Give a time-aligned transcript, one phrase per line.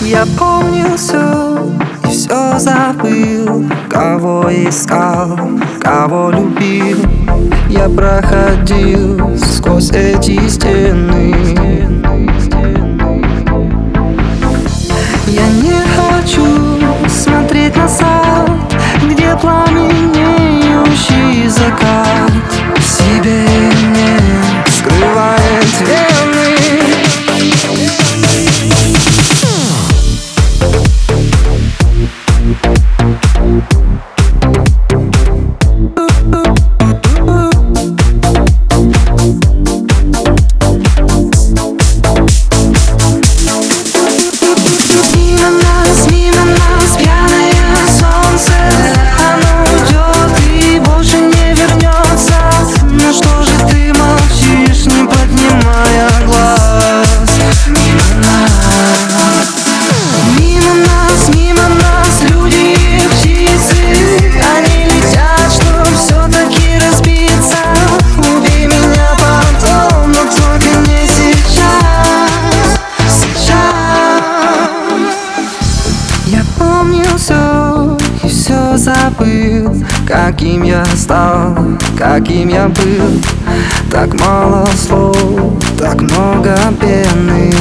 [0.00, 1.58] Я помнил все
[2.04, 5.38] и все забыл Кого искал,
[5.80, 6.98] кого любил.
[7.68, 11.85] Я проходил сквозь эти стены.
[80.06, 81.56] Каким я стал,
[81.98, 83.20] каким я был.
[83.90, 85.18] Так мало слов,
[85.76, 87.52] так много пены.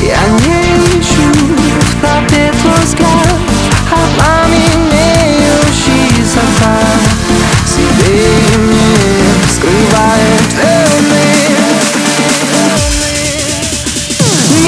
[0.00, 0.62] Я не
[0.98, 1.30] ищу
[1.80, 3.38] в толпе твой взгляд
[3.90, 7.02] А пламенеющий закат
[7.66, 8.08] Себе и
[8.56, 8.96] мне
[9.52, 11.26] скрывает вены.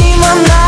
[0.00, 0.66] Мимо нас